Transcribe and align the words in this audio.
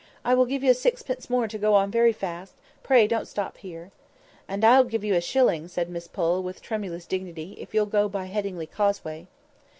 I 0.25 0.33
will 0.33 0.47
give 0.47 0.63
you 0.63 0.73
sixpence 0.73 1.29
more 1.29 1.47
to 1.47 1.59
go 1.59 1.75
on 1.75 1.91
very 1.91 2.11
fast; 2.11 2.53
pray 2.81 3.05
don't 3.05 3.27
stop 3.27 3.57
here." 3.57 3.91
"And 4.47 4.65
I'll 4.65 4.83
give 4.83 5.03
you 5.03 5.13
a 5.13 5.21
shilling," 5.21 5.67
said 5.67 5.91
Miss 5.91 6.07
Pole, 6.07 6.41
with 6.41 6.59
tremulous 6.59 7.05
dignity, 7.05 7.55
"if 7.59 7.75
you'll 7.75 7.85
go 7.85 8.09
by 8.09 8.25
Headingley 8.27 8.65
Causeway." 8.65 9.27